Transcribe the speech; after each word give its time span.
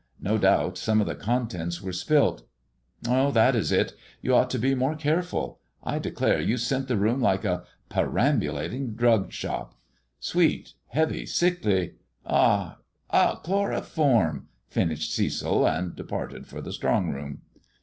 No 0.19 0.39
doubt 0.39 0.79
some 0.79 0.99
of 0.99 1.05
the 1.05 1.13
contents 1.13 1.79
were 1.79 1.93
spilt." 1.93 2.41
Oh, 3.07 3.29
that 3.29 3.55
is 3.55 3.71
it! 3.71 3.93
You 4.23 4.33
ought 4.33 4.49
to 4.49 4.57
be 4.57 4.73
more 4.73 4.95
careful. 4.95 5.59
I 5.83 5.99
declare 5.99 6.41
you 6.41 6.57
scent 6.57 6.87
the 6.87 6.97
room 6.97 7.21
like 7.21 7.45
a— 7.45 7.65
perambulating 7.97 8.93
drug 8.95 9.31
shop. 9.31 9.75
Sweet! 10.19 10.73
heavy! 10.87 11.27
sickly— 11.27 11.97
ah! 12.25 12.79
ah! 13.11 13.35
Chloroform!" 13.43 14.47
finished 14.71 15.13
Cecil, 15.13 15.67
and 15.67 15.95
departed 15.95 16.47
for 16.47 16.61
the 16.61 16.73
strong 16.73 17.11
room. 17.11 17.43